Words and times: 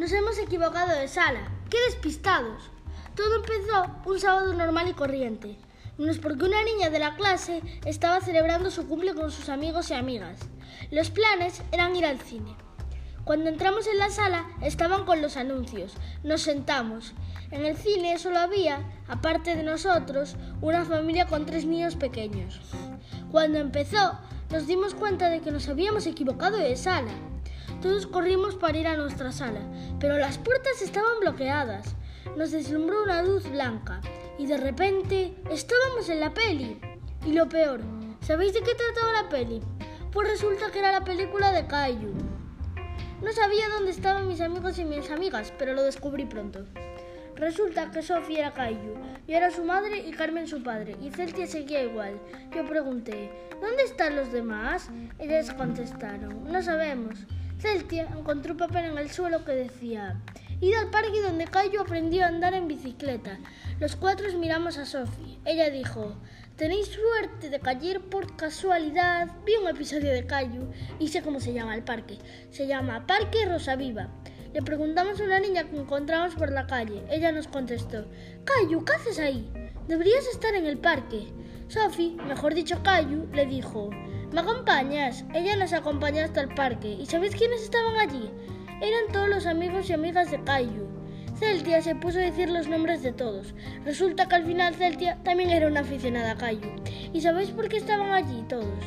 Nos 0.00 0.12
hemos 0.12 0.38
equivocado 0.38 0.98
de 0.98 1.08
sala. 1.08 1.40
¡Qué 1.68 1.76
despistados! 1.90 2.70
Todo 3.14 3.36
empezó 3.36 3.84
un 4.06 4.18
sábado 4.18 4.54
normal 4.54 4.88
y 4.88 4.94
corriente. 4.94 5.58
No 5.98 6.10
es 6.10 6.18
porque 6.18 6.46
una 6.46 6.64
niña 6.64 6.88
de 6.88 6.98
la 6.98 7.16
clase 7.16 7.60
estaba 7.84 8.22
celebrando 8.22 8.70
su 8.70 8.88
cumple 8.88 9.14
con 9.14 9.30
sus 9.30 9.50
amigos 9.50 9.90
y 9.90 9.92
amigas. 9.92 10.40
Los 10.90 11.10
planes 11.10 11.60
eran 11.70 11.94
ir 11.94 12.06
al 12.06 12.18
cine. 12.18 12.56
Cuando 13.24 13.50
entramos 13.50 13.86
en 13.88 13.98
la 13.98 14.08
sala 14.08 14.46
estaban 14.62 15.04
con 15.04 15.20
los 15.20 15.36
anuncios. 15.36 15.92
Nos 16.24 16.40
sentamos. 16.40 17.12
En 17.50 17.66
el 17.66 17.76
cine 17.76 18.18
solo 18.18 18.38
había, 18.38 18.82
aparte 19.06 19.54
de 19.54 19.64
nosotros, 19.64 20.34
una 20.62 20.86
familia 20.86 21.26
con 21.26 21.44
tres 21.44 21.66
niños 21.66 21.96
pequeños. 21.96 22.58
Cuando 23.30 23.58
empezó, 23.58 24.18
nos 24.50 24.66
dimos 24.66 24.94
cuenta 24.94 25.28
de 25.28 25.40
que 25.40 25.50
nos 25.50 25.68
habíamos 25.68 26.06
equivocado 26.06 26.56
de 26.56 26.74
sala. 26.76 27.12
Todos 27.80 28.06
corrimos 28.06 28.56
para 28.56 28.76
ir 28.76 28.86
a 28.86 28.96
nuestra 28.96 29.32
sala, 29.32 29.60
pero 29.98 30.18
las 30.18 30.36
puertas 30.36 30.82
estaban 30.82 31.18
bloqueadas. 31.20 31.96
Nos 32.36 32.50
deslumbró 32.50 33.02
una 33.02 33.22
luz 33.22 33.50
blanca 33.50 34.02
y 34.38 34.46
de 34.46 34.58
repente 34.58 35.34
estábamos 35.50 36.10
en 36.10 36.20
la 36.20 36.34
peli. 36.34 36.78
Y 37.24 37.32
lo 37.32 37.48
peor, 37.48 37.80
¿sabéis 38.20 38.52
de 38.52 38.60
qué 38.60 38.74
trataba 38.74 39.22
la 39.22 39.28
peli? 39.30 39.62
Pues 40.12 40.28
resulta 40.28 40.70
que 40.70 40.80
era 40.80 40.92
la 40.92 41.04
película 41.04 41.52
de 41.52 41.66
Caillou. 41.66 42.12
No 43.22 43.32
sabía 43.32 43.68
dónde 43.70 43.92
estaban 43.92 44.28
mis 44.28 44.42
amigos 44.42 44.78
y 44.78 44.84
mis 44.84 45.10
amigas, 45.10 45.50
pero 45.58 45.72
lo 45.72 45.82
descubrí 45.82 46.26
pronto. 46.26 46.66
Resulta 47.36 47.90
que 47.90 48.02
Sofía 48.02 48.40
era 48.40 48.52
Caillou, 48.52 48.96
yo 49.26 49.36
era 49.36 49.50
su 49.50 49.64
madre 49.64 50.06
y 50.06 50.10
Carmen 50.10 50.46
su 50.46 50.62
padre, 50.62 50.96
y 51.00 51.10
Celtia 51.10 51.46
seguía 51.46 51.82
igual. 51.82 52.20
Yo 52.54 52.66
pregunté, 52.66 53.30
¿dónde 53.62 53.84
están 53.84 54.16
los 54.16 54.30
demás? 54.32 54.90
Ellas 55.18 55.50
contestaron, 55.54 56.44
no 56.44 56.62
sabemos. 56.62 57.14
Celtia 57.60 58.08
encontró 58.16 58.52
un 58.52 58.58
papel 58.58 58.86
en 58.86 58.96
el 58.96 59.10
suelo 59.10 59.44
que 59.44 59.52
decía 59.52 60.18
Id 60.62 60.74
al 60.74 60.90
parque 60.90 61.20
donde 61.20 61.44
Cayo 61.44 61.82
aprendió 61.82 62.24
a 62.24 62.28
andar 62.28 62.54
en 62.54 62.68
bicicleta. 62.68 63.38
Los 63.78 63.96
cuatro 63.96 64.26
miramos 64.38 64.78
a 64.78 64.86
Sophie. 64.86 65.38
Ella 65.44 65.68
dijo 65.68 66.16
Tenéis 66.56 66.86
suerte 66.86 67.50
de 67.50 67.60
caer 67.60 68.00
por 68.00 68.34
casualidad. 68.36 69.28
Vi 69.44 69.52
un 69.56 69.68
episodio 69.68 70.10
de 70.10 70.26
Cayo 70.26 70.70
y 70.98 71.08
sé 71.08 71.20
cómo 71.20 71.38
se 71.38 71.52
llama 71.52 71.74
el 71.74 71.82
parque. 71.82 72.18
Se 72.50 72.66
llama 72.66 73.06
Parque 73.06 73.44
Rosa 73.44 73.76
Viva. 73.76 74.08
Le 74.54 74.62
preguntamos 74.62 75.20
a 75.20 75.24
una 75.24 75.40
niña 75.40 75.64
que 75.64 75.76
encontramos 75.76 76.34
por 76.34 76.50
la 76.52 76.66
calle. 76.66 77.04
Ella 77.10 77.30
nos 77.30 77.46
contestó 77.46 78.06
Cayu, 78.44 78.84
¿qué 78.86 78.92
haces 78.94 79.18
ahí? 79.18 79.50
Deberías 79.86 80.26
estar 80.26 80.54
en 80.54 80.64
el 80.64 80.78
parque. 80.78 81.28
Sophie, 81.68 82.16
mejor 82.26 82.54
dicho 82.54 82.82
Cayu, 82.82 83.28
le 83.32 83.44
dijo 83.46 83.90
¿Me 84.32 84.42
acompañas? 84.42 85.24
Ella 85.34 85.56
nos 85.56 85.72
acompañó 85.72 86.22
hasta 86.22 86.42
el 86.42 86.54
parque. 86.54 86.88
¿Y 86.88 87.06
sabéis 87.06 87.34
quiénes 87.34 87.62
estaban 87.62 87.96
allí? 87.96 88.30
Eran 88.80 89.12
todos 89.12 89.28
los 89.28 89.46
amigos 89.46 89.90
y 89.90 89.92
amigas 89.92 90.30
de 90.30 90.42
Caillou. 90.44 90.86
Celtia 91.36 91.82
se 91.82 91.96
puso 91.96 92.18
a 92.18 92.22
decir 92.22 92.48
los 92.48 92.68
nombres 92.68 93.02
de 93.02 93.12
todos. 93.12 93.54
Resulta 93.84 94.28
que 94.28 94.36
al 94.36 94.44
final 94.44 94.76
Celtia 94.76 95.18
también 95.24 95.50
era 95.50 95.66
una 95.66 95.80
aficionada 95.80 96.32
a 96.32 96.36
Caillou. 96.36 96.70
¿Y 97.12 97.20
sabéis 97.22 97.50
por 97.50 97.68
qué 97.68 97.78
estaban 97.78 98.12
allí 98.12 98.44
todos? 98.48 98.78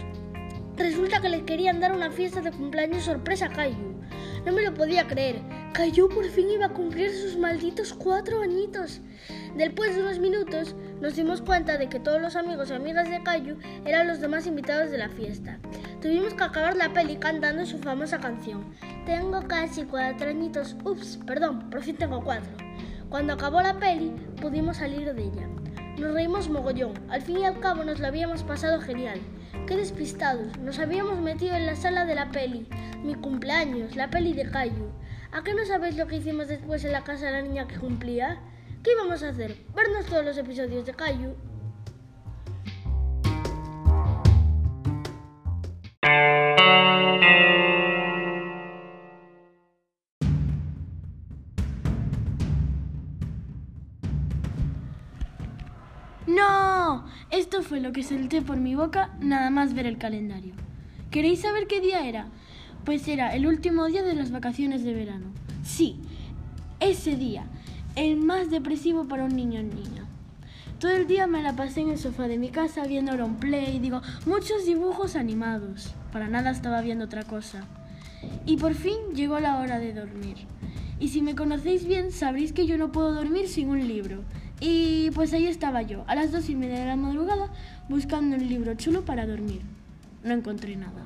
Resulta 0.78 1.20
que 1.20 1.28
le 1.28 1.44
querían 1.44 1.82
dar 1.82 1.92
una 1.92 2.10
fiesta 2.10 2.40
de 2.40 2.52
cumpleaños 2.52 3.04
sorpresa 3.04 3.48
a 3.48 3.50
Caillou. 3.50 4.02
No 4.46 4.54
me 4.54 4.62
lo 4.62 4.74
podía 4.74 5.08
creer. 5.08 5.42
Caillou 5.74 6.08
por 6.08 6.26
fin 6.26 6.52
iba 6.52 6.68
a 6.68 6.70
cumplir 6.70 7.10
sus 7.12 7.36
malditos 7.36 7.96
cuatro 7.96 8.44
añitos. 8.44 9.02
Después 9.58 9.96
de 9.96 10.04
unos 10.04 10.20
minutos 10.20 10.76
nos 11.02 11.16
dimos 11.16 11.42
cuenta 11.42 11.80
de 11.80 11.90
que 11.90 12.00
todos 12.00 12.22
los 12.22 12.36
amigos 12.36 12.70
y 12.70 12.74
amigas 12.74 13.10
de 13.10 13.24
Caillou 13.24 13.58
eran 13.84 14.08
los 14.08 14.22
demás 14.22 14.46
invitados 14.46 14.92
de 14.92 15.00
la 15.00 15.10
fiesta. 15.10 15.58
Tuvimos 16.00 16.36
que 16.36 16.44
acabar 16.44 16.76
la 16.76 16.94
peli 16.94 17.16
cantando 17.16 17.66
su 17.66 17.80
famosa 17.80 18.20
canción. 18.20 18.72
Tengo 19.08 19.42
casi 19.48 19.84
cuatro 19.86 20.30
añitos. 20.30 20.76
Ups, 20.86 21.18
perdón, 21.26 21.72
por 21.72 21.82
fin 21.82 21.96
tengo 21.96 22.24
cuatro. 22.24 22.52
Cuando 23.10 23.34
acabó 23.34 23.60
la 23.60 23.80
peli 23.80 24.14
pudimos 24.40 24.78
salir 24.78 25.12
de 25.12 25.24
ella. 25.24 25.48
Nos 25.98 26.14
reímos 26.14 26.50
mogollón. 26.50 26.94
Al 27.10 27.24
fin 27.24 27.40
y 27.40 27.46
al 27.46 27.60
cabo 27.60 27.84
nos 27.84 28.00
la 28.00 28.10
habíamos 28.10 28.44
pasado 28.44 28.80
genial. 28.80 29.20
Qué 29.66 29.76
despistados. 29.76 30.56
Nos 30.60 30.78
habíamos 30.78 31.20
metido 31.20 31.56
en 31.56 31.66
la 31.66 31.76
sala 31.76 32.06
de 32.06 32.14
la 32.14 32.30
peli. 32.30 32.68
Mi 33.04 33.16
cumpleaños, 33.16 33.96
la 33.96 34.12
peli 34.12 34.34
de 34.34 34.52
Caillou. 34.52 34.92
¿A 35.34 35.44
qué 35.44 35.56
no 35.56 35.66
sabéis 35.66 35.98
lo 35.98 36.06
que 36.06 36.18
hicimos 36.18 36.48
después 36.48 36.86
en 36.86 36.92
la 36.92 37.04
casa 37.04 37.26
de 37.26 37.32
la 37.32 37.42
niña 37.42 37.68
que 37.68 37.80
cumplía? 37.80 38.38
¿Qué 38.84 38.92
íbamos 38.92 39.24
a 39.24 39.30
hacer? 39.30 39.58
Vernos 39.74 40.06
todos 40.06 40.24
los 40.24 40.38
episodios 40.38 40.86
de 40.86 40.94
Caillou. 40.94 41.36
¡No! 56.28 57.06
Esto 57.32 57.64
fue 57.64 57.80
lo 57.80 57.92
que 57.92 58.04
solté 58.04 58.44
por 58.44 58.58
mi 58.58 58.76
boca 58.76 59.18
nada 59.20 59.50
más 59.50 59.74
ver 59.74 59.88
el 59.88 59.98
calendario. 59.98 60.54
¿Queréis 61.10 61.42
saber 61.42 61.66
qué 61.66 61.82
día 61.82 62.08
era? 62.08 62.28
Pues 62.86 63.08
era 63.08 63.34
el 63.34 63.48
último 63.48 63.86
día 63.86 64.04
de 64.04 64.14
las 64.14 64.32
vacaciones 64.32 64.84
de 64.84 64.94
verano. 64.94 65.28
Sí, 65.64 65.96
ese 66.82 67.16
día, 67.16 67.46
el 67.96 68.18
más 68.18 68.50
depresivo 68.50 69.06
para 69.08 69.24
un 69.24 69.36
niño 69.36 69.62
o 69.62 69.64
niña. 69.64 70.06
Todo 70.80 70.92
el 70.92 71.08
día 71.08 71.26
me 71.26 71.42
la 71.42 71.56
pasé 71.56 71.80
en 71.80 71.92
el 71.92 71.98
sofá 71.98 72.28
de 72.28 72.38
mi 72.38 72.50
casa 72.50 72.84
viendo 72.84 73.14
play, 73.40 73.80
digo, 73.80 74.02
muchos 74.26 74.66
dibujos 74.66 75.16
animados. 75.16 75.94
Para 76.12 76.28
nada 76.28 76.52
estaba 76.52 76.82
viendo 76.82 77.06
otra 77.06 77.24
cosa. 77.24 77.64
Y 78.46 78.58
por 78.58 78.74
fin 78.74 78.98
llegó 79.16 79.40
la 79.40 79.60
hora 79.60 79.80
de 79.80 79.94
dormir. 79.94 80.46
Y 81.00 81.08
si 81.08 81.22
me 81.22 81.36
conocéis 81.36 81.88
bien, 81.88 82.12
sabréis 82.12 82.52
que 82.52 82.66
yo 82.68 82.78
no 82.78 82.92
puedo 82.92 83.14
dormir 83.14 83.48
sin 83.48 83.70
un 83.70 83.88
libro. 83.88 84.24
Y 84.60 85.10
pues 85.12 85.32
ahí 85.32 85.46
estaba 85.46 85.84
yo, 85.84 86.04
a 86.08 86.16
las 86.16 86.34
dos 86.34 86.50
y 86.50 86.56
media 86.56 86.80
de 86.80 86.86
la 86.86 86.98
madrugada, 86.98 87.50
buscando 87.88 88.36
un 88.36 88.48
libro 88.48 88.74
chulo 88.76 89.06
para 89.06 89.26
dormir. 89.26 89.62
No 90.24 90.34
encontré 90.34 90.76
nada. 90.76 91.06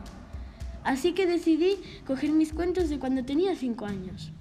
Así 0.87 1.11
que 1.11 1.27
decidí 1.27 1.75
coger 2.05 2.31
mis 2.31 2.53
cuentos 2.53 2.87
de 2.87 2.97
cuando 2.97 3.25
tenía 3.25 3.53
cinco 3.57 3.85
años. 3.85 4.31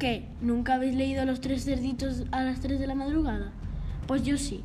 ¿Qué? 0.00 0.26
¿Nunca 0.40 0.74
habéis 0.74 0.96
leído 0.96 1.24
Los 1.24 1.40
tres 1.40 1.64
cerditos 1.64 2.24
a 2.32 2.42
las 2.42 2.58
tres 2.58 2.80
de 2.80 2.88
la 2.88 2.96
madrugada? 2.96 3.52
Pues 4.08 4.24
yo 4.24 4.36
sí. 4.36 4.64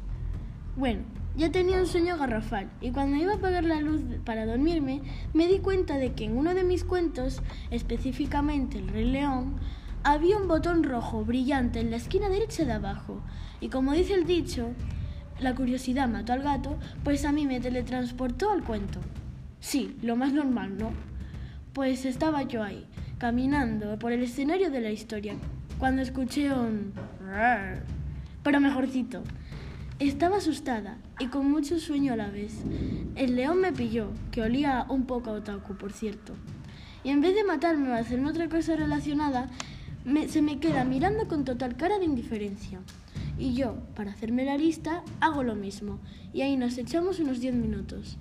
Bueno, 0.76 1.04
ya 1.38 1.52
tenía 1.52 1.78
un 1.78 1.86
sueño 1.86 2.18
garrafal 2.18 2.72
y 2.82 2.90
cuando 2.90 3.18
iba 3.18 3.34
a 3.34 3.36
apagar 3.36 3.66
la 3.66 3.82
luz 3.82 4.02
para 4.26 4.48
dormirme 4.48 5.04
me 5.32 5.48
di 5.48 5.60
cuenta 5.60 6.00
de 6.00 6.14
que 6.14 6.26
en 6.26 6.38
uno 6.38 6.56
de 6.56 6.64
mis 6.64 6.84
cuentos, 6.84 7.44
específicamente 7.70 8.80
El 8.80 8.88
Rey 8.88 9.06
León, 9.06 9.58
había 10.04 10.38
un 10.38 10.48
botón 10.48 10.82
rojo 10.82 11.24
brillante 11.24 11.82
en 11.82 11.92
la 11.92 11.98
esquina 11.98 12.30
derecha 12.30 12.66
de 12.66 12.74
abajo. 12.74 13.22
Y 13.62 13.70
como 13.70 13.94
dice 13.94 14.16
el 14.16 14.26
dicho, 14.26 14.70
la 15.40 15.54
curiosidad 15.54 16.10
mató 16.10 16.34
al 16.34 16.42
gato, 16.42 16.80
pues 17.04 17.26
a 17.26 17.32
mí 17.32 17.46
me 17.46 17.60
teletransportó 17.60 18.50
al 18.50 18.64
cuento. 18.64 19.02
Sí, 19.66 19.98
lo 20.04 20.16
más 20.16 20.32
normal, 20.32 20.78
¿no? 20.78 20.92
Pues 21.74 22.06
estaba 22.06 22.44
yo 22.44 22.62
ahí, 22.62 22.86
caminando 23.18 23.98
por 23.98 24.12
el 24.12 24.22
escenario 24.22 24.70
de 24.70 24.80
la 24.80 24.92
historia, 24.92 25.34
cuando 25.80 26.04
escuché 26.04 26.54
un... 26.54 26.94
pero 28.44 28.62
mejorcito. 28.62 29.24
Estaba 29.98 30.38
asustada 30.38 31.00
y 31.20 31.30
con 31.30 31.50
mucho 31.50 31.80
sueño 31.80 32.14
a 32.14 32.16
la 32.16 32.30
vez. 32.30 32.62
El 33.16 33.36
león 33.36 33.60
me 33.60 33.74
pilló, 33.74 34.12
que 34.30 34.44
olía 34.44 34.86
un 34.88 35.08
poco 35.08 35.32
a 35.32 35.34
otaku, 35.34 35.76
por 35.76 35.94
cierto. 35.94 36.36
Y 37.04 37.10
en 37.10 37.22
vez 37.22 37.34
de 37.34 37.44
matarme 37.44 37.90
o 37.90 37.96
hacerme 37.96 38.30
otra 38.30 38.48
cosa 38.48 38.76
relacionada, 38.76 39.50
se 40.28 40.44
me 40.44 40.60
queda 40.60 40.84
mirando 40.84 41.28
con 41.28 41.44
total 41.44 41.76
cara 41.76 41.98
de 41.98 42.06
indiferencia. 42.06 42.82
Y 43.40 43.56
yo, 43.56 43.78
para 43.96 44.12
hacerme 44.12 44.46
la 44.46 44.60
lista, 44.60 45.02
hago 45.22 45.42
lo 45.42 45.56
mismo. 45.56 46.00
Y 46.34 46.44
ahí 46.44 46.56
nos 46.56 46.78
echamos 46.78 47.20
unos 47.20 47.40
10 47.40 47.56
minutos. 47.56 48.20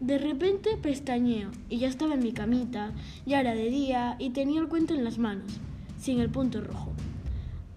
De 0.00 0.18
repente 0.18 0.76
pestañeo 0.76 1.50
y 1.70 1.78
ya 1.78 1.88
estaba 1.88 2.14
en 2.14 2.22
mi 2.22 2.32
camita, 2.32 2.92
ya 3.24 3.40
era 3.40 3.54
de 3.54 3.70
día 3.70 4.16
y 4.18 4.30
tenía 4.30 4.60
el 4.60 4.68
cuento 4.68 4.92
en 4.92 5.04
las 5.04 5.16
manos, 5.16 5.58
sin 5.98 6.20
el 6.20 6.28
punto 6.28 6.60
rojo. 6.60 6.92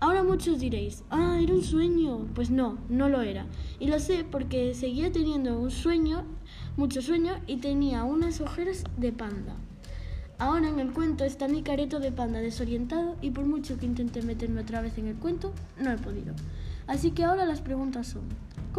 Ahora 0.01 0.23
muchos 0.23 0.59
diréis, 0.59 1.03
ah, 1.09 1.39
era 1.41 1.53
un 1.53 1.63
sueño. 1.63 2.27
Pues 2.33 2.49
no, 2.49 2.77
no 2.89 3.09
lo 3.09 3.21
era. 3.21 3.45
Y 3.79 3.87
lo 3.87 3.99
sé 3.99 4.25
porque 4.29 4.73
seguía 4.73 5.11
teniendo 5.11 5.59
un 5.59 5.71
sueño, 5.71 6.23
mucho 6.77 7.01
sueño, 7.01 7.33
y 7.47 7.57
tenía 7.57 8.03
unas 8.03 8.41
ojeras 8.41 8.83
de 8.97 9.11
panda. 9.11 9.55
Ahora 10.37 10.69
en 10.69 10.79
el 10.79 10.93
cuento 10.93 11.25
está 11.25 11.49
mi 11.49 11.63
careto 11.63 11.99
de 11.99 12.13
panda 12.13 12.39
desorientado 12.39 13.17
y 13.21 13.31
por 13.31 13.45
mucho 13.45 13.77
que 13.77 13.85
intenté 13.85 14.21
meterme 14.21 14.61
otra 14.61 14.81
vez 14.81 14.97
en 14.97 15.07
el 15.07 15.15
cuento, 15.15 15.53
no 15.77 15.91
he 15.91 15.97
podido. 15.97 16.33
Así 16.87 17.11
que 17.11 17.25
ahora 17.25 17.45
las 17.45 17.59
preguntas 17.59 18.07
son, 18.07 18.23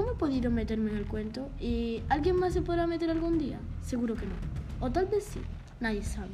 ¿cómo 0.01 0.13
he 0.13 0.15
podido 0.15 0.51
meterme 0.51 0.91
en 0.93 0.97
el 0.97 1.07
cuento? 1.07 1.51
¿Y 1.61 2.03
alguien 2.09 2.37
más 2.37 2.55
se 2.55 2.63
podrá 2.63 2.87
meter 2.87 3.11
algún 3.11 3.37
día? 3.37 3.59
Seguro 3.83 4.15
que 4.15 4.25
no. 4.25 4.33
O 4.81 4.91
tal 4.91 5.05
vez 5.05 5.25
sí, 5.25 5.41
nadie 5.79 6.03
sabe. 6.03 6.31